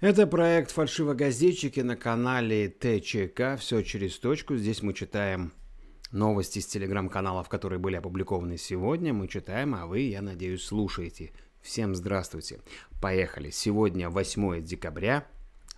[0.00, 4.56] Это проект «Фальшивогазетчики» на канале ТЧК «Все через точку».
[4.56, 5.52] Здесь мы читаем
[6.10, 9.12] новости с телеграм-каналов, которые были опубликованы сегодня.
[9.12, 11.32] Мы читаем, а вы, я надеюсь, слушаете.
[11.60, 12.60] Всем здравствуйте.
[13.02, 13.50] Поехали.
[13.50, 15.26] Сегодня 8 декабря,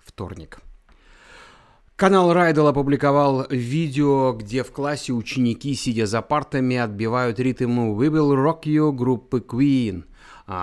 [0.04, 0.60] вторник.
[1.96, 8.36] Канал Райдел опубликовал видео, где в классе ученики, сидя за партами, отбивают ритм «We will
[8.36, 10.04] rock you» группы Queen–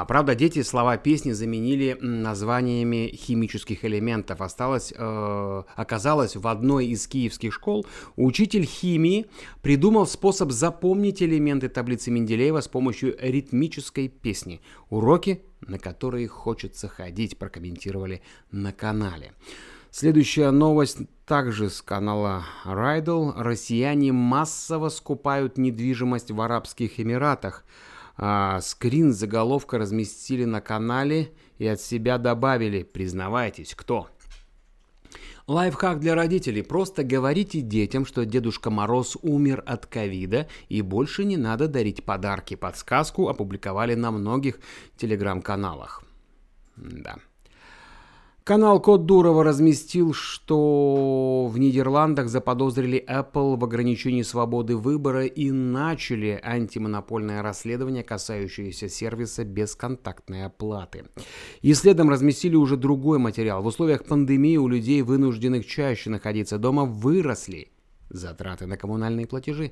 [0.06, 4.42] правда, дети слова песни заменили названиями химических элементов.
[4.42, 9.26] Осталось, э, оказалось, в одной из киевских школ учитель химии
[9.64, 14.62] придумал способ запомнить элементы таблицы Менделеева с помощью ритмической песни.
[14.90, 18.22] Уроки, на которые хочется ходить, прокомментировали
[18.52, 19.34] на канале.
[19.90, 23.32] Следующая новость также с канала Райдл.
[23.36, 27.66] Россияне массово скупают недвижимость в Арабских Эмиратах–
[28.22, 34.10] а, скрин заголовка разместили на канале и от себя добавили «Признавайтесь, кто?».
[35.48, 36.62] Лайфхак для родителей.
[36.62, 42.56] Просто говорите детям, что Дедушка Мороз умер от ковида и больше не надо дарить подарки.
[42.56, 44.60] Подсказку опубликовали на многих
[44.98, 46.04] телеграм-каналах.
[46.76, 47.16] Да.
[48.50, 56.40] Канал Код Дурова разместил, что в Нидерландах заподозрили Apple в ограничении свободы выбора и начали
[56.42, 61.06] антимонопольное расследование, касающееся сервиса бесконтактной оплаты.
[61.62, 63.62] И следом разместили уже другой материал.
[63.62, 67.68] В условиях пандемии у людей, вынужденных чаще находиться дома, выросли
[68.10, 69.72] затраты на коммунальные платежи.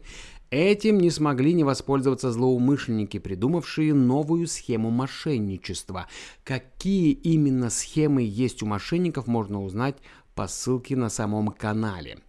[0.50, 6.08] Этим не смогли не воспользоваться злоумышленники, придумавшие новую схему мошенничества.
[6.44, 9.98] Какие именно схемы есть у мошенников, можно узнать
[10.36, 12.20] по ссылке на самом канале.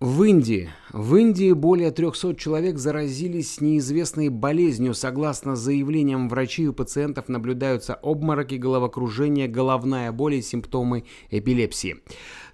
[0.00, 0.70] В Индии.
[0.92, 4.94] В Индии более 300 человек заразились неизвестной болезнью.
[4.94, 11.96] Согласно заявлениям врачей, у пациентов наблюдаются обмороки, головокружение, головная боль и симптомы эпилепсии.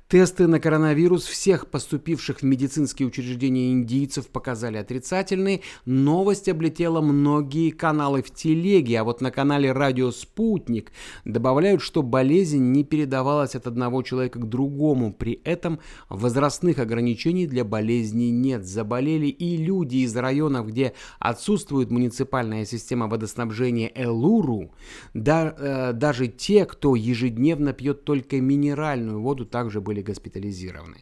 [0.06, 5.62] Тесты на коронавирус всех поступивших в медицинские учреждения индийцев показали отрицательные.
[5.86, 10.92] Новость облетела многие каналы в телеге, а вот на канале «Радио Спутник»
[11.24, 15.10] добавляют, что болезнь не передавалась от одного человека к другому.
[15.10, 18.66] При этом возрастных ограничений для болезни нет.
[18.66, 24.70] Заболели и люди из районов, где отсутствует муниципальная система водоснабжения Элуру.
[25.14, 30.96] Да, э, даже те, кто ежедневно пьет только минеральную воду, также были были госпитализированы.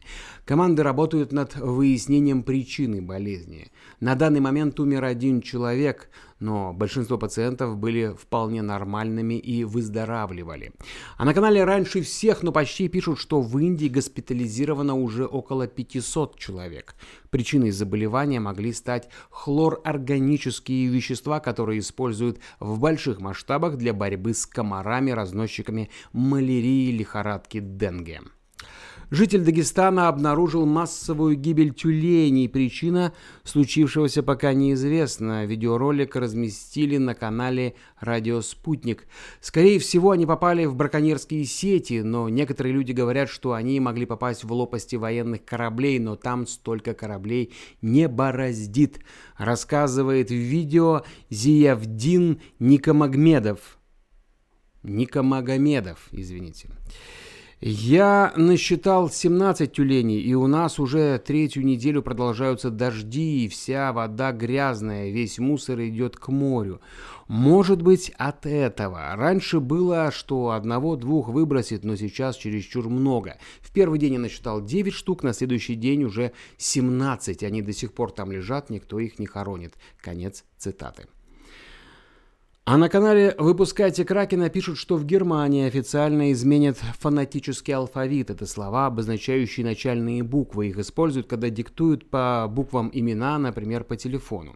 [0.45, 3.71] Команды работают над выяснением причины болезни.
[3.99, 6.09] На данный момент умер один человек,
[6.39, 10.73] но большинство пациентов были вполне нормальными и выздоравливали.
[11.17, 16.37] А на канале раньше всех, но почти пишут, что в Индии госпитализировано уже около 500
[16.37, 16.95] человек.
[17.29, 25.11] Причиной заболевания могли стать хлорорганические вещества, которые используют в больших масштабах для борьбы с комарами,
[25.11, 28.21] разносчиками малярии, лихорадки Денге.
[29.13, 32.49] Житель Дагестана обнаружил массовую гибель тюленей.
[32.49, 33.13] Причина
[33.43, 35.45] случившегося пока неизвестна.
[35.45, 39.05] Видеоролик разместили на канале «Радио Спутник».
[39.39, 44.45] Скорее всего, они попали в браконьерские сети, но некоторые люди говорят, что они могли попасть
[44.45, 47.53] в лопасти военных кораблей, но там столько кораблей
[47.83, 48.99] не бороздит,
[49.37, 53.77] рассказывает в видео Зиявдин Никомагмедов.
[54.81, 56.69] Никомагомедов, извините.
[57.65, 64.33] Я насчитал 17 тюленей, и у нас уже третью неделю продолжаются дожди, и вся вода
[64.33, 66.81] грязная, весь мусор идет к морю.
[67.29, 69.15] Может быть от этого.
[69.15, 73.37] Раньше было, что одного-двух выбросит, но сейчас чересчур много.
[73.61, 77.43] В первый день я насчитал 9 штук, на следующий день уже 17.
[77.43, 79.75] Они до сих пор там лежат, никто их не хоронит.
[80.01, 81.07] Конец цитаты.
[82.65, 88.29] А на канале «Выпускайте Кракена» пишут, что в Германии официально изменят фонетический алфавит.
[88.29, 90.69] Это слова, обозначающие начальные буквы.
[90.69, 94.55] Их используют, когда диктуют по буквам имена, например, по телефону.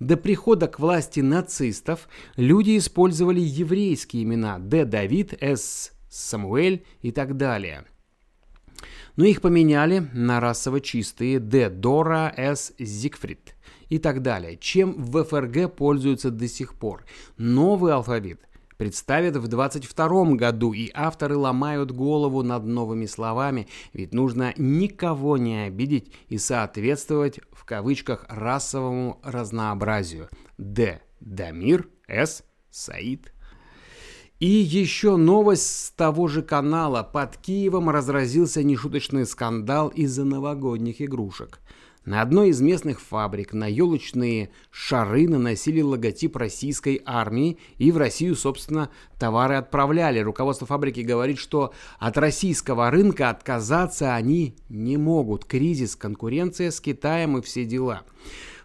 [0.00, 4.86] До прихода к власти нацистов люди использовали еврейские имена Д.
[4.86, 5.92] Давид, С.
[6.08, 7.84] Самуэль и так далее.
[9.16, 11.68] Но их поменяли на расово чистые Д.
[11.68, 12.72] Дора, С.
[12.78, 13.54] Зигфрид
[13.92, 17.04] и так далее, чем в ФРГ пользуются до сих пор.
[17.36, 18.40] Новый алфавит
[18.78, 25.66] представят в 22 году, и авторы ломают голову над новыми словами, ведь нужно никого не
[25.66, 30.30] обидеть и соответствовать в кавычках расовому разнообразию.
[30.56, 31.02] Д.
[31.20, 32.44] Дамир, С.
[32.70, 33.30] Саид.
[34.40, 37.02] И еще новость с того же канала.
[37.02, 41.60] Под Киевом разразился нешуточный скандал из-за новогодних игрушек.
[42.04, 48.34] На одной из местных фабрик на елочные шары наносили логотип российской армии и в Россию,
[48.34, 48.90] собственно,
[49.20, 50.18] товары отправляли.
[50.18, 55.44] Руководство фабрики говорит, что от российского рынка отказаться они не могут.
[55.44, 58.02] Кризис, конкуренция с Китаем и все дела.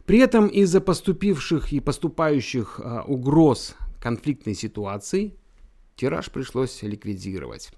[0.06, 5.36] При этом из-за поступивших и поступающих э, угроз конфликтной ситуации
[5.98, 7.72] Тираж пришлось ликвидировать.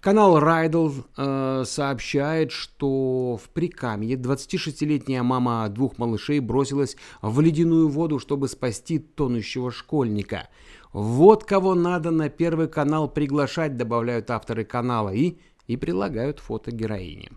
[0.00, 8.18] Канал Райдл э, сообщает, что в Прикамье 26-летняя мама двух малышей бросилась в ледяную воду,
[8.18, 10.48] чтобы спасти тонущего школьника.
[10.92, 15.38] Вот кого надо на Первый канал приглашать, добавляют авторы канала и,
[15.68, 17.30] и прилагают фото героини.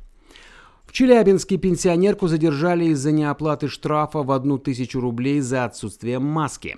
[0.93, 6.77] В Челябинске пенсионерку задержали из-за неоплаты штрафа в одну тысячу рублей за отсутствие маски.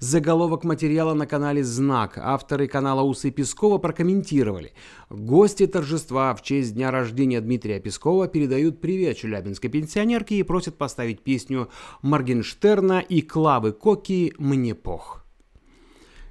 [0.00, 2.18] Заголовок материала на канале «Знак».
[2.18, 4.72] Авторы канала Усы Пескова прокомментировали.
[5.10, 11.22] Гости торжества в честь дня рождения Дмитрия Пескова передают привет челябинской пенсионерке и просят поставить
[11.22, 11.68] песню
[12.02, 15.24] Моргенштерна и Клавы Коки «Мне пох».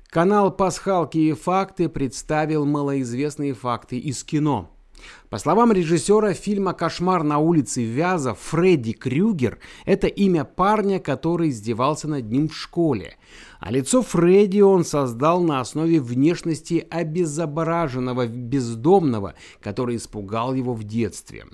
[0.10, 4.70] Канал «Пасхалки и факты» представил малоизвестные факты из кино–
[5.32, 12.10] по словам режиссера фильма «Кошмар на улице Вяза» Фредди Крюгер– это имя парня, который издевался
[12.10, 13.16] над ним в школе.
[13.62, 21.46] А лицо Фредди он создал на основе внешности обезображенного бездомного, который испугал его в детстве.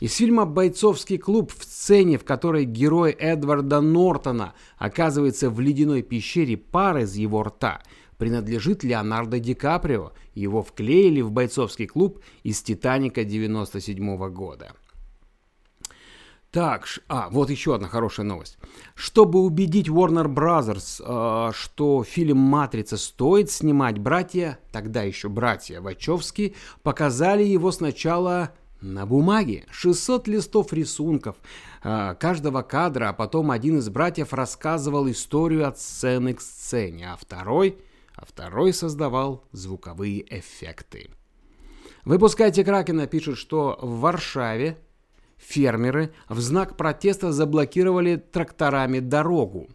[0.00, 6.58] Из фильма «Бойцовский клуб» в сцене, в которой герой Эдварда Нортона оказывается в ледяной пещере,
[6.58, 7.80] пар из его рта–
[8.18, 10.12] принадлежит Леонардо Ди Каприо.
[10.34, 14.72] Его вклеили в бойцовский клуб из «Титаника» 97 года.
[16.54, 18.58] Так, а, вот еще одна хорошая новость.
[18.94, 26.54] Чтобы убедить Warner Brothers, э, что фильм «Матрица» стоит снимать, братья, тогда еще братья Вачовски,
[26.84, 29.64] показали его сначала на бумаге.
[29.72, 31.34] 600 листов рисунков
[31.82, 37.16] э, каждого кадра, а потом один из братьев рассказывал историю от сцены к сцене, а
[37.16, 37.78] второй
[38.16, 41.10] а второй создавал звуковые эффекты.
[42.04, 44.76] Выпускайте Кракена пишет, что в Варшаве
[45.36, 49.68] фермеры в знак протеста заблокировали тракторами дорогу.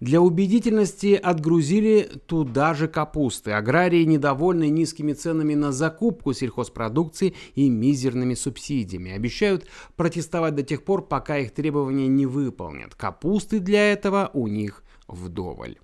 [0.00, 3.52] Для убедительности отгрузили туда же капусты.
[3.52, 9.12] Аграрии недовольны низкими ценами на закупку сельхозпродукции и мизерными субсидиями.
[9.12, 9.66] Обещают
[9.96, 12.94] протестовать до тех пор, пока их требования не выполнят.
[12.94, 15.78] Капусты для этого у них вдоволь.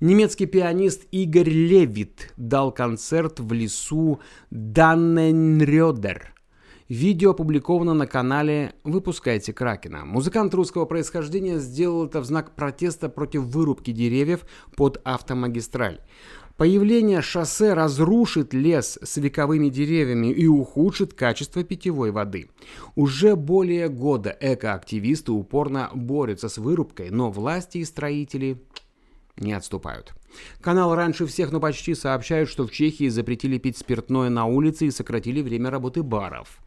[0.00, 4.20] Немецкий пианист Игорь Левит дал концерт в лесу
[4.50, 6.34] Данненрёдер.
[6.88, 10.04] Видео опубликовано на канале «Выпускайте Кракена».
[10.04, 14.40] Музыкант русского происхождения сделал это в знак протеста против вырубки деревьев
[14.76, 16.00] под автомагистраль.
[16.56, 22.50] Появление шоссе разрушит лес с вековыми деревьями и ухудшит качество питьевой воды.
[22.96, 28.62] Уже более года экоактивисты упорно борются с вырубкой, но власти и строители
[29.36, 30.14] не отступают.
[30.60, 34.90] Канал раньше всех, но почти сообщают, что в Чехии запретили пить спиртное на улице и
[34.90, 36.58] сократили время работы баров.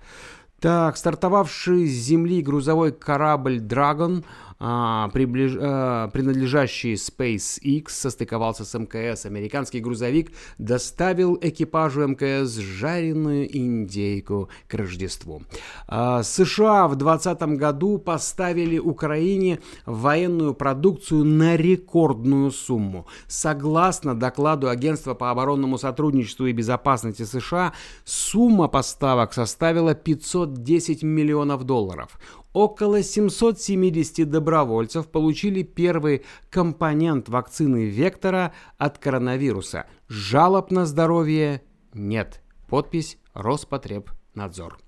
[0.60, 4.25] Так, стартовавший с земли грузовой корабль «Драгон»
[4.59, 5.57] а, приближ...
[5.59, 9.25] а, принадлежащий SpaceX, состыковался с МКС.
[9.25, 15.44] Американский грузовик доставил экипажу МКС жареную индейку к Рождеству.
[15.88, 23.07] А, США в 2020 году поставили Украине военную продукцию на рекордную сумму.
[23.27, 27.74] Согласно докладу Агентства по оборонному сотрудничеству и безопасности США,
[28.06, 32.18] сумма поставок составила 510 миллионов долларов.
[32.57, 39.85] Около 770 добровольцев получили первый компонент вакцины Вектора от коронавируса.
[40.07, 41.61] Жалоб на здоровье
[41.94, 42.42] нет.
[42.68, 44.80] Подпись Роспотребнадзор.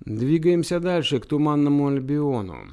[0.00, 2.66] Двигаемся дальше к Туманному Альбиону.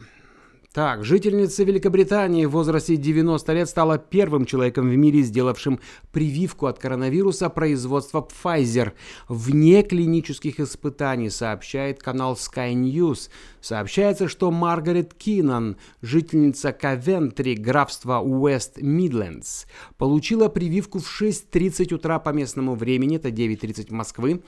[0.73, 5.81] Так, жительница Великобритании в возрасте 90 лет стала первым человеком в мире, сделавшим
[6.13, 8.93] прививку от коронавируса производства Pfizer
[9.27, 13.29] вне клинических испытаний, сообщает канал Sky News.
[13.59, 19.65] Сообщается, что Маргарет Кинан, жительница Кавентри, графства Уэст Мидлендс,
[19.97, 24.41] получила прививку в 6.30 утра по местному времени, это 9.30 Москвы,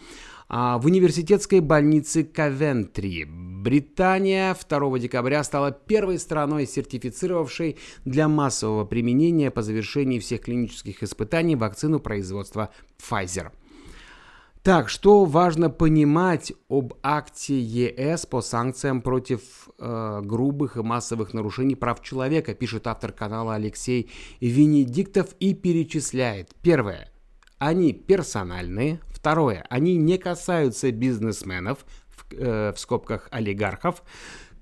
[0.49, 3.25] в университетской больнице Кавентри.
[3.25, 11.55] Британия 2 декабря стала первой страной, сертифицировавшей для массового применения по завершении всех клинических испытаний
[11.55, 12.69] вакцину производства
[12.99, 13.51] Pfizer.
[14.63, 19.41] Так, что важно понимать об акте ЕС по санкциям против
[19.77, 24.09] э, грубых и массовых нарушений прав человека, пишет автор канала Алексей
[24.39, 26.55] Венедиктов и перечисляет.
[26.61, 27.12] Первое.
[27.65, 28.99] Они персональные.
[29.07, 34.03] Второе, они не касаются бизнесменов, в, э, в скобках олигархов.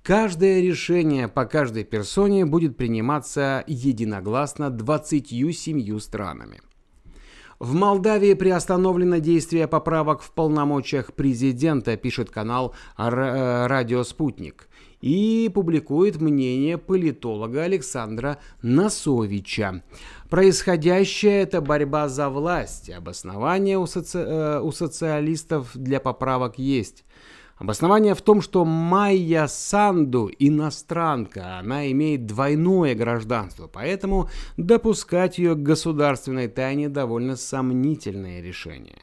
[0.04, 6.62] Каждое решение по каждой персоне будет приниматься единогласно 27 странами.
[7.58, 14.68] В Молдавии приостановлено действие поправок в полномочиях президента, пишет канал э, «Радио Спутник»
[15.02, 19.84] и публикует мнение политолога Александра Насовича.
[20.32, 22.90] Происходящее– это борьба за власть.
[22.90, 24.18] Обоснование у, соци...
[24.18, 27.04] Э, у социалистов для поправок есть.
[27.58, 35.64] Обоснование в том, что Майя Санду иностранка, она имеет двойное гражданство, поэтому допускать ее к
[35.64, 39.00] государственной тайне довольно сомнительное решение.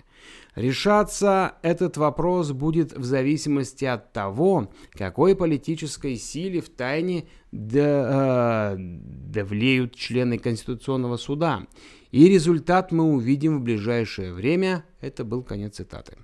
[0.58, 9.94] Решаться этот вопрос будет в зависимости от того, какой политической силе в тайне э, давлеют
[9.94, 11.68] члены Конституционного суда.
[12.10, 14.84] И результат мы увидим в ближайшее время.
[15.00, 16.16] Это был конец цитаты.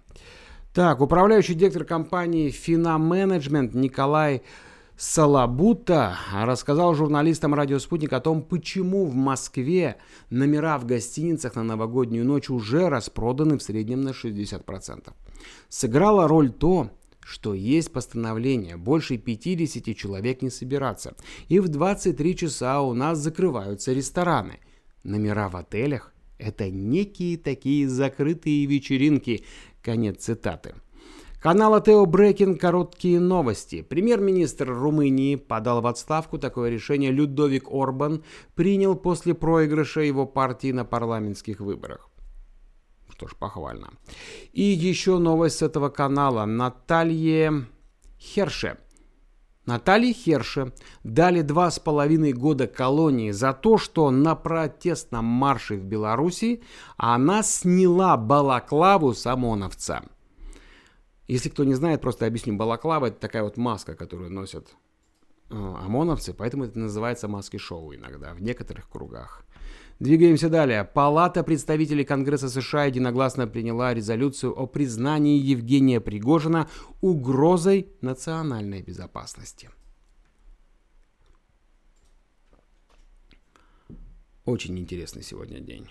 [0.73, 4.43] Так, управляющий директор компании Fina Management Николай
[4.97, 9.97] Салабута рассказал журналистам «Радио Спутник» о том, почему в Москве
[10.31, 15.13] номера в гостиницах на новогоднюю ночь уже распроданы в среднем на 60%.
[15.69, 21.17] Сыграла роль то, что есть постановление больше 50 человек не собираться,
[21.49, 24.61] и в 23 часа у нас закрываются рестораны.
[25.03, 29.45] Номера в отелях– это некие такие закрытые вечеринки,
[29.83, 30.77] Конец цитаты.
[31.45, 33.83] Канал Атео Брекин «Короткие новости».
[33.83, 36.39] Премьер-министр Румынии подал в отставку.
[36.39, 38.25] Такое решение Людовик Орбан
[38.55, 42.09] принял после проигрыша его партии на парламентских выборах.
[43.11, 43.91] Что ж, похвально.
[44.55, 46.47] И еще новость с этого канала.
[46.47, 47.67] Наталье
[48.19, 48.79] Херше.
[49.67, 50.73] Наталье Херше
[51.03, 56.63] дали два с половиной года колонии за то, что на протестном марше в Беларуси
[56.97, 60.05] она сняла балаклаву с ОМОНовца.
[61.27, 62.57] Если кто не знает, просто объясню.
[62.57, 64.69] Балаклава– это такая вот маска, которую носят
[65.51, 69.45] э, ОМОНовцы, поэтому это называется маски-шоу иногда в некоторых кругах.
[70.01, 70.85] Двигаемся далее.
[70.85, 76.69] Палата представителей Конгресса США единогласно приняла резолюцию о признании Евгения Пригожина
[77.01, 79.71] угрозой национальной безопасности.
[84.45, 85.89] Очень интересный сегодня день.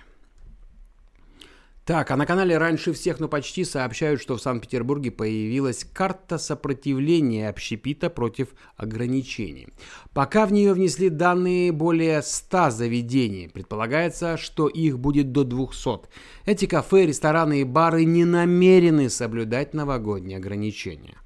[1.85, 7.49] Так, а на канале «Раньше всех, но почти» сообщают, что в Санкт-Петербурге появилась карта сопротивления
[7.49, 9.67] общепита против ограничений.
[10.13, 13.49] Пока в нее внесли данные более 100 заведений.
[13.49, 16.07] Предполагается, что их будет до 200.
[16.45, 21.17] Эти кафе, рестораны и бары не намерены соблюдать новогодние ограничения.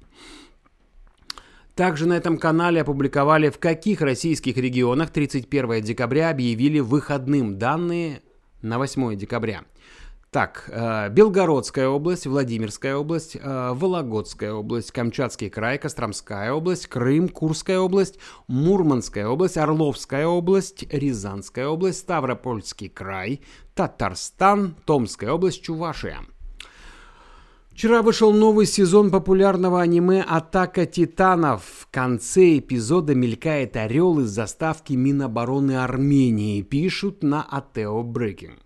[1.76, 8.22] Также на этом канале опубликовали, в каких российских регионах 31 декабря объявили выходным данные
[8.60, 9.62] на 8 декабря.
[10.30, 17.78] Так, э, Белгородская область, Владимирская область, э, Вологодская область, Камчатский край, Костромская область, Крым, Курская
[17.78, 23.40] область, Мурманская область, Орловская область, Рязанская область, Ставропольский край,
[23.74, 26.18] Татарстан, Томская область, Чувашия.
[27.70, 31.62] Вчера вышел новый сезон популярного аниме «Атака титанов».
[31.64, 38.58] В конце эпизода мелькает орел из заставки Минобороны Армении, пишут на Атео Брекинг.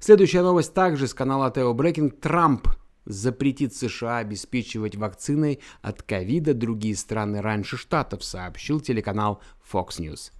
[0.00, 2.20] Следующая новость также с канала Тео Брекинг.
[2.20, 2.68] Трамп
[3.04, 9.40] запретит США обеспечивать вакциной от ковида другие страны раньше Штатов, сообщил телеканал
[9.72, 10.32] Fox News.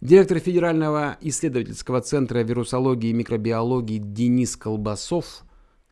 [0.00, 5.42] Директор Федерального исследовательского центра вирусологии и микробиологии Денис Колбасов,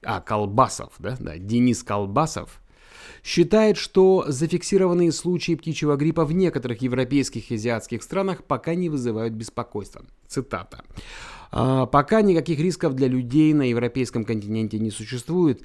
[0.02, 2.60] а, Колбасов, да, да, Денис Колбасов,
[3.22, 9.34] считает, что зафиксированные случаи птичьего гриппа в некоторых европейских и азиатских странах пока не вызывают
[9.34, 10.04] беспокойства.
[10.28, 10.84] Цитата.
[11.56, 15.62] А, пока никаких рисков для людей на европейском континенте не существует.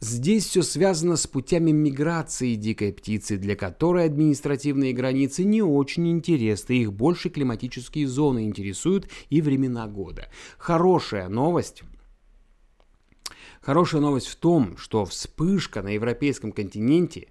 [0.00, 6.72] Здесь все связано с путями миграции дикой птицы, для которой административные границы не очень интересны,
[6.72, 10.28] их больше климатические зоны интересуют и времена года.
[10.58, 11.84] Хорошая новость
[13.60, 17.28] Хорошая новость в том, что вспышка на европейском континенте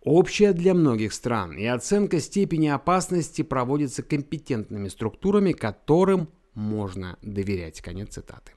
[0.00, 7.80] общая для многих стран, и оценка степени опасности проводится компетентными структурами, которым можно доверять.
[7.80, 8.52] Конец цитаты.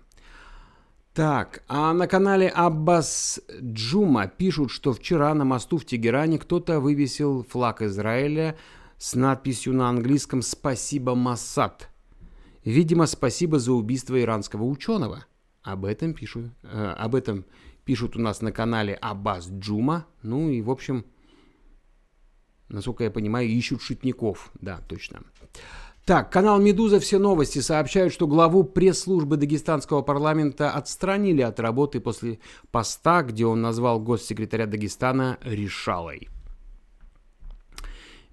[1.14, 7.44] Так, а на канале Аббас Джума пишут, что вчера на мосту в Тегеране кто-то вывесил
[7.44, 8.58] флаг Израиля
[8.98, 11.90] с надписью на английском «Спасибо, Массад».
[12.66, 15.26] Видимо, спасибо за убийство иранского ученого.
[15.62, 17.46] Об этом пишут, э, об этом
[17.86, 20.08] пишут у нас на канале Аббас Джума.
[20.24, 21.06] Ну и, в общем,
[22.70, 24.52] насколько я понимаю, ищут шутников.
[24.62, 25.22] Да, точно.
[26.06, 27.00] Так, канал «Медуза.
[27.00, 32.40] Все новости» сообщают, что главу пресс-службы дагестанского парламента отстранили от работы после
[32.72, 36.28] поста, где он назвал госсекретаря Дагестана «решалой».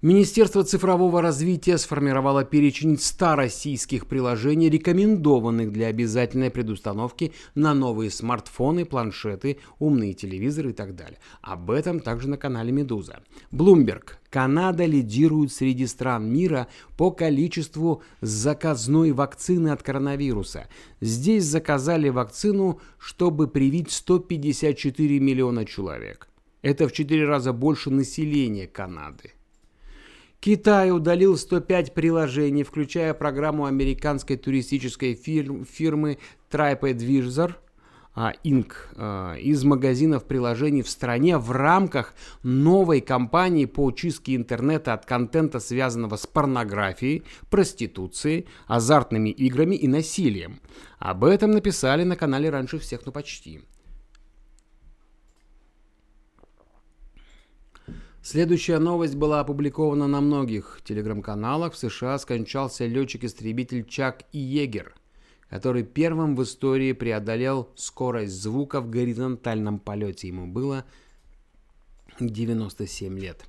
[0.03, 8.85] Министерство цифрового развития сформировало перечень 100 российских приложений, рекомендованных для обязательной предустановки на новые смартфоны,
[8.85, 11.19] планшеты, умные телевизоры и так далее.
[11.43, 13.19] Об этом также на канале «Медуза».
[13.51, 14.13] Bloomberg.
[14.31, 16.67] Канада лидирует среди стран мира
[16.97, 20.67] по количеству заказной вакцины от коронавируса.
[20.99, 26.27] Здесь заказали вакцину, чтобы привить 154 миллиона человек.
[26.63, 29.33] Это в 4 раза больше населения Канады.
[30.41, 36.17] Китай удалил 105 приложений, включая программу американской туристической фирм, фирмы
[36.49, 37.53] TripAdvisor
[38.15, 38.73] а, Inc.
[38.95, 45.59] А, из магазинов приложений в стране в рамках новой кампании по чистке интернета от контента,
[45.59, 47.21] связанного с порнографией,
[47.51, 50.59] проституцией, азартными играми и насилием.
[50.97, 53.61] Об этом написали на канале раньше всех, ну почти.
[58.23, 61.73] Следующая новость была опубликована на многих телеграм-каналах.
[61.73, 64.93] В США скончался летчик-истребитель Чак Иегер,
[65.49, 70.27] который первым в истории преодолел скорость звука в горизонтальном полете.
[70.27, 70.85] Ему было
[72.19, 73.43] 97 лет.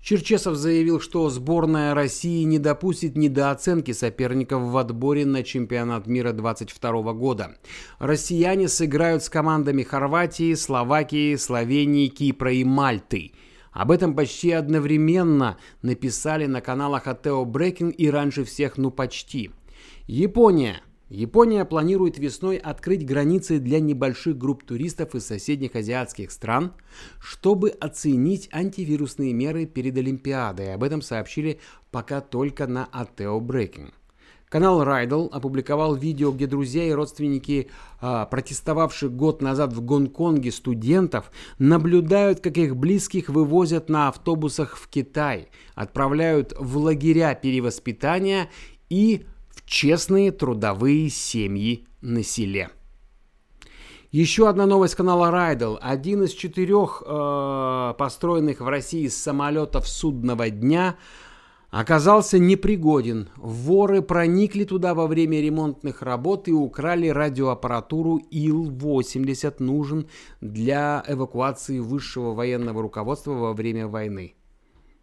[0.00, 7.14] Черчесов заявил, что сборная России не допустит недооценки соперников в отборе на чемпионат мира 2022
[7.14, 7.56] года.
[7.98, 13.32] Россияне сыграют с командами Хорватии, Словакии, Словении, Кипра и Мальты–
[13.74, 19.50] об этом почти одновременно написали на каналах Атео Брекинг и раньше всех ну почти.
[20.06, 20.80] Япония.
[21.10, 26.72] Япония планирует весной открыть границы для небольших групп туристов из соседних азиатских стран,
[27.20, 30.72] чтобы оценить антивирусные меры перед Олимпиадой.
[30.72, 33.92] Об этом сообщили пока только на Атео Брекинг.
[34.54, 37.70] Канал Райдл опубликовал видео, где друзья и родственники
[38.00, 44.86] а, протестовавших год назад в Гонконге студентов наблюдают, как их близких вывозят на автобусах в
[44.86, 48.48] Китай, отправляют в лагеря перевоспитания
[48.88, 52.70] и в честные трудовые семьи на селе.
[54.12, 55.78] Еще одна новость канала Райдл.
[55.80, 60.94] Один из четырех э, построенных в России самолетов судного дня–
[61.80, 63.28] оказался непригоден.
[63.36, 70.06] Воры проникли туда во время ремонтных работ и украли радиоаппаратуру Ил-80, нужен
[70.40, 74.34] для эвакуации высшего военного руководства во время войны.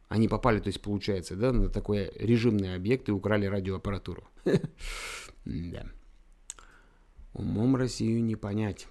[0.07, 4.23] Они попали, то есть получается, да, на такой режимный объект и украли радиоаппаратуру.
[5.43, 5.87] Да.
[7.33, 8.87] Умом Россию не понять.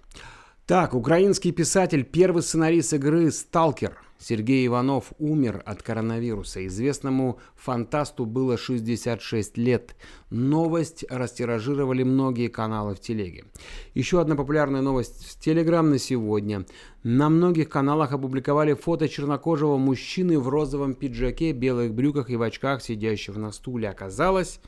[0.66, 6.66] Так, украинский писатель, первый сценарист игры «Сталкер» Сергей Иванов умер от коронавируса.
[6.66, 9.96] Известному фантасту было 66 лет.
[10.28, 13.46] Новость растиражировали многие каналы в телеге.
[13.94, 16.66] Еще одна популярная новость в Телеграм на сегодня.
[17.02, 22.82] На многих каналах опубликовали фото чернокожего мужчины в розовом пиджаке, белых брюках и в очках,
[22.82, 23.88] сидящего на стуле.
[23.88, 24.60] Оказалось,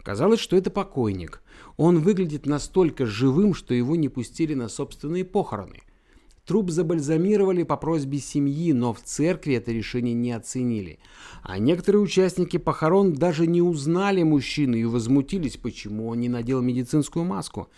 [0.00, 1.42] оказалось, что это покойник.
[1.76, 5.82] Он выглядит настолько живым, что его не пустили на собственные похороны.
[6.50, 10.98] Труп забальзамировали по просьбе семьи, но в церкви это решение не оценили.
[11.44, 17.24] А некоторые участники похорон даже не узнали мужчину и возмутились, почему он не надел медицинскую
[17.24, 17.68] маску.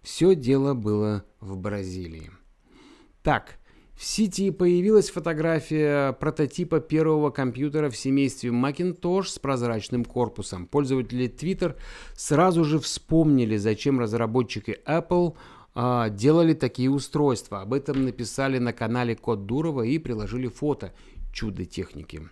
[0.00, 2.30] Все дело было в Бразилии.
[3.22, 3.58] Так,
[3.92, 10.66] в сети появилась фотография прототипа первого компьютера в семействе Macintosh с прозрачным корпусом.
[10.66, 11.76] Пользователи Twitter
[12.16, 15.36] сразу же вспомнили, зачем разработчики Apple–
[15.74, 17.62] а, делали такие устройства.
[17.62, 20.92] Об этом написали на канале Код Дурова и приложили фото
[21.32, 22.22] чудо техники.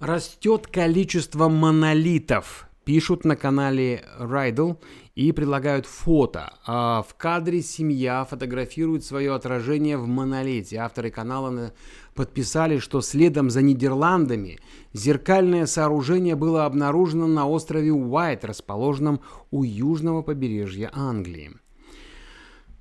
[0.00, 4.74] Растет количество монолитов, пишут на канале Райдл
[5.16, 6.54] и предлагают фото.
[6.64, 10.76] А в кадре семья фотографирует свое отражение в монолите.
[10.76, 11.72] Авторы канала
[12.14, 14.60] подписали, что следом за Нидерландами
[14.92, 21.50] зеркальное сооружение было обнаружено на острове Уайт, расположенном у южного побережья Англии.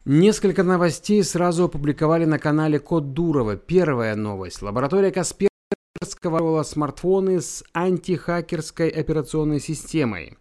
[0.09, 3.57] Несколько новостей сразу опубликовали на канале Код Дурова.
[3.57, 4.61] Первая новость.
[4.61, 10.37] Лаборатория Касперского смартфоны с антихакерской операционной системой.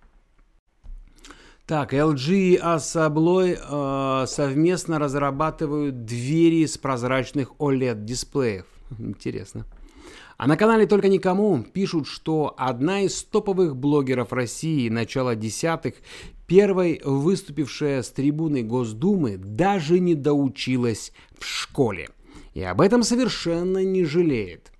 [1.66, 8.66] Так, LG и Asabloy э, совместно разрабатывают двери из прозрачных OLED-дисплеев.
[9.00, 9.66] Интересно.
[10.36, 15.94] А на канале «Только никому» пишут, что одна из топовых блогеров России начала десятых,
[16.46, 22.08] первой выступившая с трибуны Госдумы, даже не доучилась в школе.
[22.54, 24.72] И об этом совершенно не жалеет.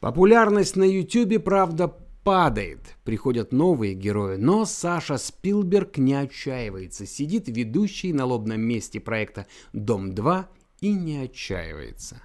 [0.00, 1.88] Популярность на YouTube, правда,
[2.26, 2.80] падает.
[3.04, 7.06] Приходят новые герои, но Саша Спилберг не отчаивается.
[7.06, 10.44] Сидит ведущий на лобном месте проекта «Дом-2»
[10.80, 12.20] и не отчаивается.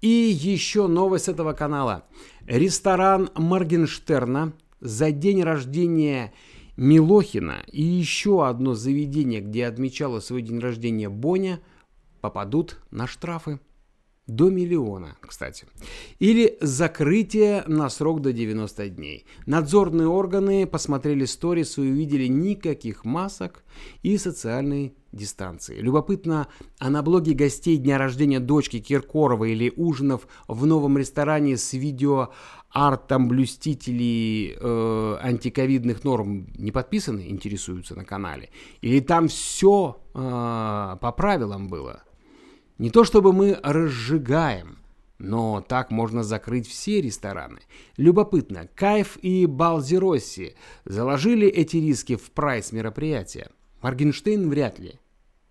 [0.00, 2.06] И еще новость этого канала.
[2.46, 6.32] Ресторан Моргенштерна за день рождения
[6.80, 11.60] Милохина и еще одно заведение, где отмечала свой день рождения Боня,
[12.22, 13.60] попадут на штрафы.
[14.30, 15.66] До миллиона, кстати.
[16.20, 19.26] Или закрытие на срок до 90 дней.
[19.46, 23.64] Надзорные органы посмотрели сторис и увидели никаких масок
[24.04, 25.80] и социальной дистанции.
[25.80, 26.46] Любопытно,
[26.78, 32.28] а на блоге гостей дня рождения дочки Киркорова или ужинов в новом ресторане с видео
[32.70, 38.50] артом блюстителей э, антиковидных норм не подписаны, интересуются на канале?
[38.80, 42.04] Или там все э, по правилам было?
[42.80, 44.78] Не то чтобы мы разжигаем,
[45.18, 47.58] но так можно закрыть все рестораны.
[47.98, 50.54] Любопытно, Кайф и Балзеросси
[50.86, 53.50] заложили эти риски в прайс мероприятия.
[53.82, 54.98] Моргенштейн вряд ли.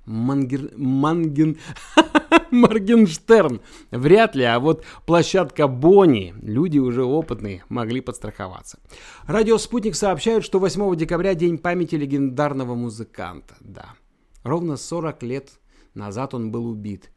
[0.07, 0.71] Мангер...
[0.75, 1.59] Манген...
[2.49, 3.61] Моргенштерн
[3.91, 8.79] вряд ли, а вот площадка Бонни, люди уже опытные, могли подстраховаться.
[9.27, 13.53] Радио «Спутник» сообщают, что 8 декабря день памяти легендарного музыканта.
[13.59, 13.93] Да,
[14.41, 15.51] ровно 40 лет
[15.93, 17.11] назад он был убит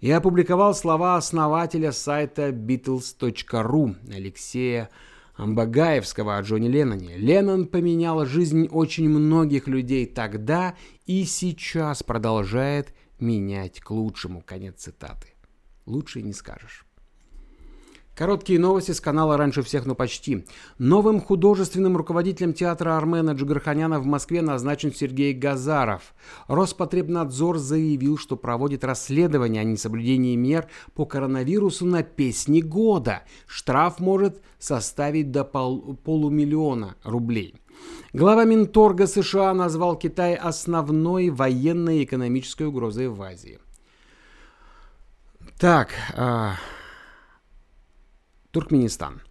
[0.00, 4.90] и опубликовал слова основателя сайта Beatles.ru Алексея
[5.36, 7.16] Амбагаевского о Джонни Ленноне.
[7.16, 10.74] Леннон поменял жизнь очень многих людей тогда
[11.06, 14.42] и сейчас продолжает менять к лучшему.
[14.42, 15.28] Конец цитаты.
[15.86, 16.84] Лучше не скажешь.
[18.14, 20.44] Короткие новости с канала «Раньше всех, но почти».
[20.78, 26.14] Новым художественным руководителем театра Армена Джигарханяна в Москве назначен Сергей Газаров.
[26.46, 33.22] Роспотребнадзор заявил, что проводит расследование о несоблюдении мер по коронавирусу на песни года.
[33.46, 37.54] Штраф может составить до пол полумиллиона рублей.
[38.12, 43.58] Глава Минторга США назвал Китай основной военной и экономической угрозой в Азии.
[45.58, 46.56] Так, а...
[48.52, 49.22] Туркменистан.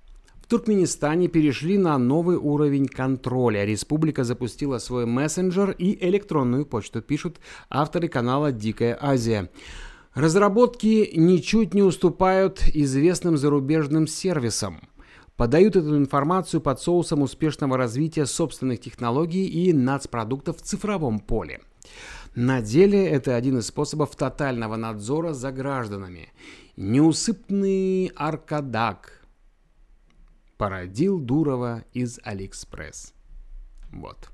[0.41, 3.65] В Туркменистане перешли на новый уровень контроля.
[3.65, 9.49] Республика запустила свой мессенджер и электронную почту, пишут авторы канала «Дикая Азия».
[10.13, 14.87] Разработки ничуть не уступают известным зарубежным сервисам.
[15.35, 21.59] Подают эту информацию под соусом успешного развития собственных технологий и нацпродуктов в цифровом поле.
[22.35, 26.29] На деле это один из способов тотального надзора за гражданами.
[26.81, 29.27] Неусыпный Аркадаг
[30.57, 33.13] породил Дурова из Алиэкспресс.
[33.91, 34.29] Вот.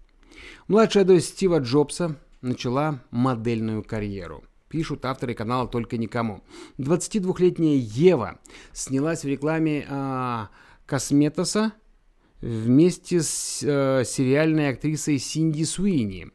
[0.68, 4.44] Младшая дочь Стива Джобса начала модельную карьеру.
[4.70, 6.44] Пишут авторы канала «Только никому».
[6.78, 8.40] 22-летняя Ева
[8.74, 10.46] снялась в рекламе э,
[10.86, 11.74] Косметоса
[12.46, 16.28] вместе с э, сериальной актрисой Синди Суини.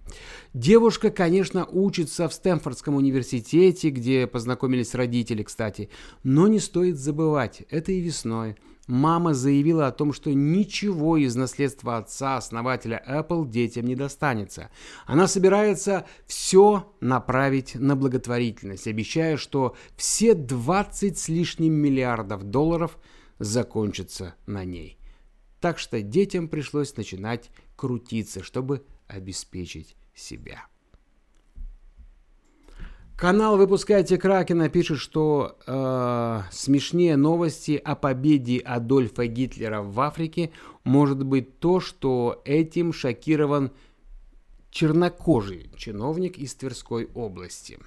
[0.52, 5.88] Девушка, конечно, учится в Стэнфордском университете, где познакомились родители, кстати.
[6.24, 8.56] Но не стоит забывать, это и весной.
[8.88, 14.68] Мама заявила о том, что ничего из наследства отца, основателя Apple, детям не достанется.
[15.06, 22.98] Она собирается все направить на благотворительность, обещая, что все 20 с лишним миллиардов долларов
[23.38, 24.99] закончатся на ней.
[25.60, 30.66] Так что детям пришлось начинать крутиться, чтобы обеспечить себя.
[33.20, 40.52] Канал «Выпускайте Кракена» пишет, что э, смешнее новости о победе Адольфа Гитлера в Африке
[40.84, 43.72] может быть то, что этим шокирован
[44.70, 47.78] чернокожий чиновник из Тверской области.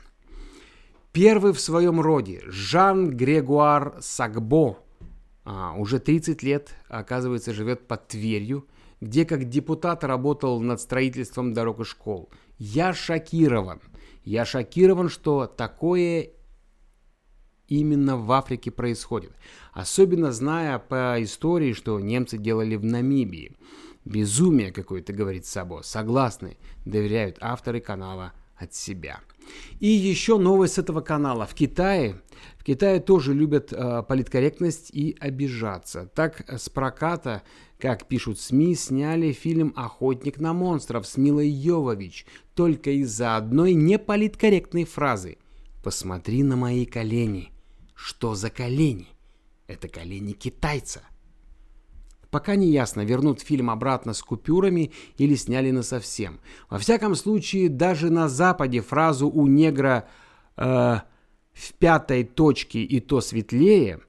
[1.12, 4.78] Первый в своем роде Жан-Грегуар Сагбо
[5.46, 8.68] а, уже 30 лет, оказывается, живет под Тверью,
[9.02, 12.30] где как депутат работал над строительством дорог и школ.
[12.58, 13.82] Я шокирован.
[14.24, 16.30] Я шокирован, что такое
[17.68, 19.34] именно в Африке происходит.
[19.74, 23.58] Особенно зная по истории, что немцы делали в Намибии.
[24.06, 25.82] Безумие какое-то, говорит Сабо.
[25.82, 29.20] Согласны, доверяют авторы канала от себя.
[29.80, 31.46] И еще новость с этого канала.
[31.46, 32.22] В Китае,
[32.58, 36.10] в Китае тоже любят э, политкорректность и обижаться.
[36.16, 37.44] Так с проката,
[37.80, 42.26] как пишут СМИ, сняли фильм «Охотник на монстров» с Милой Йовович
[42.56, 45.38] только из-за одной неполиткорректной фразы.
[45.84, 47.52] «Посмотри на мои колени».
[47.96, 49.08] Что за колени?
[49.68, 51.04] Это колени китайца.
[52.34, 56.40] Пока не ясно, вернут фильм обратно с купюрами или сняли на совсем.
[56.68, 60.10] Во всяком случае, даже на Западе фразу у негра
[60.58, 64.00] э, в пятой точке и то светлее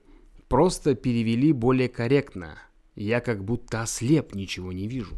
[0.47, 2.57] просто перевели более корректно.
[2.95, 5.15] Я как будто ослеп, ничего не вижу.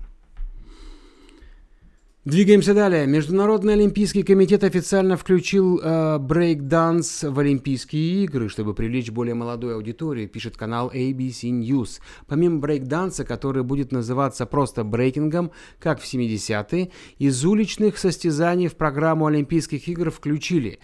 [2.27, 3.07] Двигаемся далее.
[3.07, 10.27] Международный олимпийский комитет официально включил э, брейк-данс в Олимпийские игры, чтобы привлечь более молодую аудиторию,
[10.27, 12.01] пишет канал ABC News.
[12.27, 19.27] Помимо брейк-данса, который будет называться просто брейкингом, как в 70-е, из уличных состязаний в программу
[19.27, 20.79] Олимпийских игр включили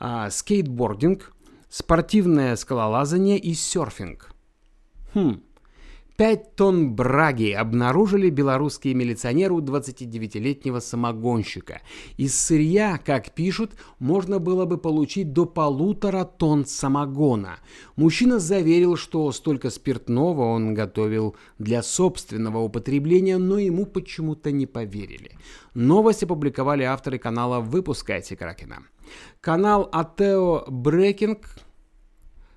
[0.00, 1.34] э, скейтбординг,
[1.68, 4.30] спортивное скалолазание и серфинг.
[5.12, 5.42] Хм.
[6.16, 11.82] Пять тонн браги обнаружили белорусские милиционеры у 29-летнего самогонщика.
[12.16, 17.58] Из сырья, как пишут, можно было бы получить до полутора тонн самогона.
[17.96, 25.32] Мужчина заверил, что столько спиртного он готовил для собственного употребления, но ему почему-то не поверили.
[25.74, 28.78] Новость опубликовали авторы канала «Выпускайте Кракена».
[29.42, 31.46] Канал Атео Брекинг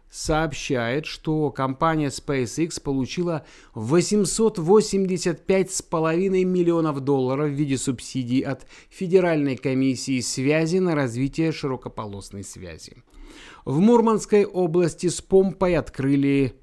[0.10, 3.46] сообщает, что компания SpaceX получила
[3.76, 13.04] 885,5 миллионов долларов в виде субсидий от Федеральной комиссии связи на развитие широкополосной связи.
[13.66, 16.56] В Мурманской области с помпой открыли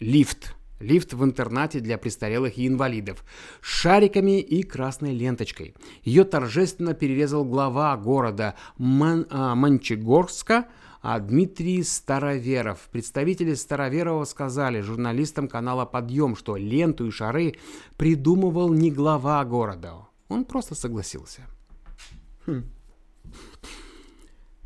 [0.00, 0.56] лифт.
[0.80, 3.24] Лифт в интернате для престарелых и инвалидов.
[3.60, 5.76] С шариками и красной ленточкой.
[6.02, 10.66] Ее торжественно перерезал глава города Ман, а, Манчегорска–
[11.02, 12.88] а Дмитрий Староверов.
[12.92, 17.56] Представители Староверова сказали журналистам канала «Подъем», что ленту и шары
[17.96, 20.06] придумывал не глава города.
[20.28, 21.42] Он просто согласился.
[22.46, 22.62] Хм.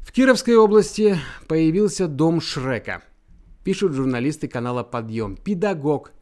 [0.01, 1.19] В Кировской области
[1.49, 3.03] появился дом Шрека.
[3.65, 5.37] Пишут журналисты канала «Подъем».
[5.37, 6.13] Педагог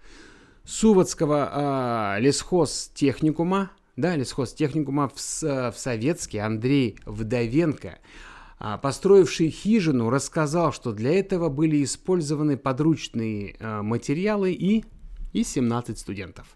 [0.64, 10.92] Суводского э, лесхозтехникума, да, лесхозтехникума в, в Советске Андрей Вдовенко– а построивший хижину, рассказал, что
[10.92, 14.84] для этого были использованы подручные а, материалы и
[15.32, 16.46] и 17 студентов.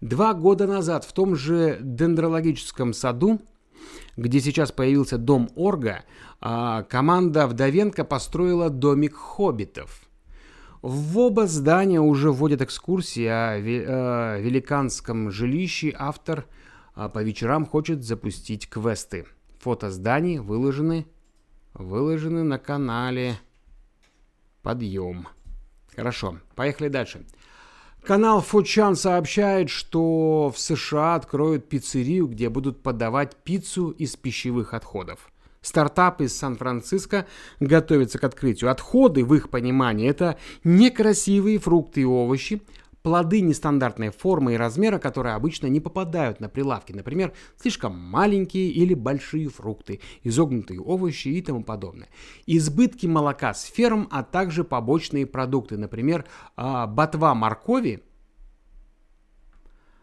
[0.00, 3.40] Два года назад в том же дендрологическом саду,
[4.16, 6.04] где сейчас появился дом Орга,
[6.40, 10.02] а, команда Вдовенко построила домик хоббитов.
[10.82, 15.92] В оба здания уже вводят экскурсии о великанском жилище.
[15.98, 16.46] Автор
[16.94, 19.26] по вечерам хочет запустить квесты.
[19.58, 21.08] Фото зданий выложены
[21.78, 23.38] выложены на канале
[24.62, 25.28] Подъем.
[25.96, 27.24] Хорошо, поехали дальше.
[28.02, 35.30] Канал Фучан сообщает, что в США откроют пиццерию, где будут подавать пиццу из пищевых отходов.
[35.60, 37.26] Стартап из Сан-Франциско
[37.60, 38.70] готовится к открытию.
[38.70, 42.62] Отходы, в их понимании, это некрасивые фрукты и овощи,
[43.08, 48.92] плоды нестандартной формы и размера, которые обычно не попадают на прилавки, например, слишком маленькие или
[48.92, 52.08] большие фрукты, изогнутые овощи и тому подобное.
[52.44, 58.02] Избытки молока с ферм, а также побочные продукты, например, а, ботва моркови,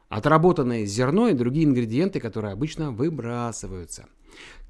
[0.09, 4.07] отработанное зерно и другие ингредиенты, которые обычно выбрасываются.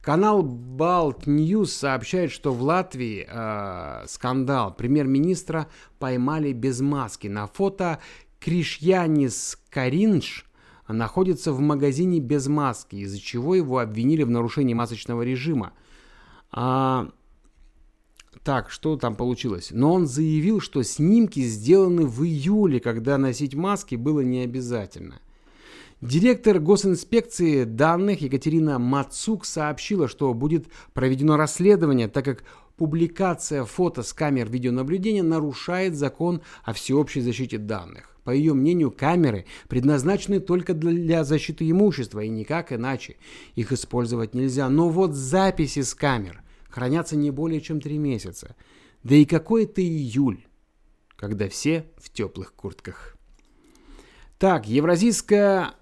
[0.05, 4.71] Канал Baltnews сообщает, что в Латвии э, скандал.
[4.75, 5.67] Премьер-министра
[5.97, 7.25] поймали без маски.
[7.25, 7.97] На фото
[8.39, 10.45] Кришьянис Каринш
[10.87, 15.73] находится в магазине без маски, из-за чего его обвинили в нарушении масочного режима.
[16.51, 17.09] А,
[18.43, 19.69] так, что там получилось?
[19.71, 25.19] Но он заявил, что снимки сделаны в июле, когда носить маски было не обязательно.
[26.01, 32.43] Директор госинспекции данных Екатерина Мацук сообщила, что будет проведено расследование, так как
[32.77, 38.14] публикация фото с камер видеонаблюдения нарушает закон о всеобщей защите данных.
[38.25, 43.17] По ее мнению, камеры предназначены только для защиты имущества и никак иначе.
[43.53, 44.67] Их использовать нельзя.
[44.67, 48.55] Но вот записи с камер хранятся не более чем три месяца.
[49.03, 50.43] Да и какой это июль,
[51.15, 53.15] когда все в теплых куртках.
[54.39, 55.75] Так, Евразийская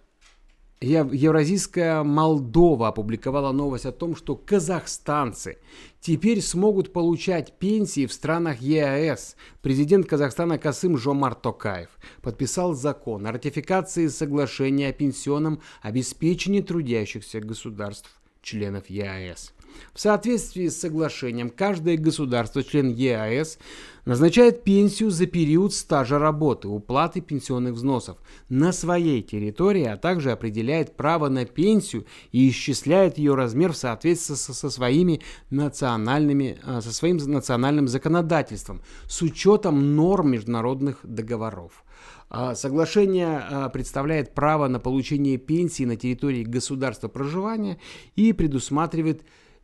[0.83, 5.57] Евразийская Молдова опубликовала новость о том, что казахстанцы
[6.01, 9.37] теперь смогут получать пенсии в странах ЕАЭС.
[9.61, 11.89] Президент Казахстана Касым Жомар Токаев
[12.21, 18.09] подписал закон о ратификации соглашения о пенсионном обеспечении трудящихся государств
[18.41, 19.53] членов ЕАЭС.
[19.93, 23.57] В соответствии с соглашением, каждое государство, член ЕАЭС,
[24.05, 28.17] назначает пенсию за период стажа работы, уплаты пенсионных взносов
[28.49, 34.35] на своей территории, а также определяет право на пенсию и исчисляет ее размер в соответствии
[34.35, 41.83] со, со, своими национальными, а, со своим национальным законодательством с учетом норм международных договоров.
[42.29, 47.79] А, соглашение а, представляет право на получение пенсии на территории государства проживания
[48.15, 49.23] и предусматривает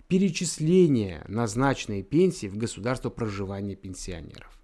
[0.09, 4.59] перечисление назначенной пенсии в государство проживания пенсионеров.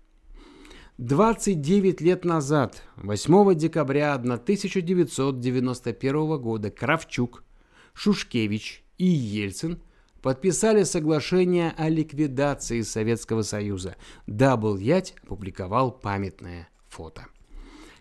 [0.97, 7.45] 29 лет назад, 8 декабря 1991 года, Кравчук
[7.93, 9.79] Шушкевич и Ельцин
[10.21, 13.95] подписали соглашение о ликвидации Советского Союза.
[14.25, 17.27] Дабл Ять опубликовал памятное фото.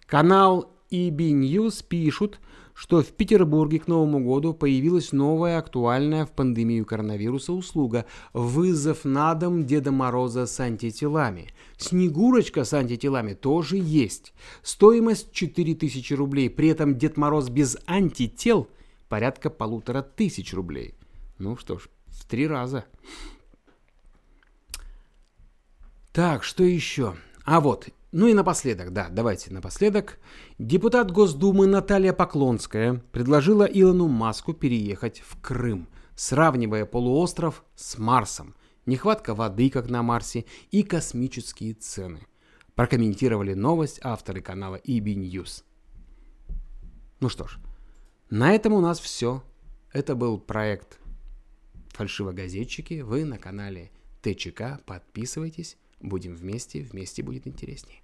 [0.06, 2.40] Канал EB News пишут,
[2.74, 9.34] что в Петербурге к Новому году появилась новая актуальная в пандемию коронавируса услуга– вызов на
[9.34, 11.48] дом Деда Мороза с антителами.
[11.76, 14.34] Снегурочка с антителами тоже есть.
[14.62, 18.68] Стоимость 4000 рублей, при этом Дед Мороз без антител–
[19.08, 20.94] порядка полутора тысяч рублей.
[21.38, 22.84] Ну что ж, в три раза.
[26.12, 27.14] Так, что еще?
[27.44, 30.20] А вот, ну и напоследок, да, давайте напоследок.
[30.60, 38.54] Депутат Госдумы Наталья Поклонская предложила Илону Маску переехать в Крым, сравнивая полуостров с Марсом.
[38.86, 42.24] Нехватка воды, как на Марсе, и космические цены.
[42.76, 45.64] Прокомментировали новость авторы канала EB News.
[47.18, 47.58] Ну что ж,
[48.30, 49.42] на этом у нас все.
[49.92, 51.00] Это был проект
[51.88, 53.00] «Фальшивогазетчики».
[53.00, 53.90] Вы на канале
[54.22, 54.78] ТЧК.
[54.86, 55.78] Подписывайтесь.
[55.98, 58.03] Будем вместе, вместе будет интереснее.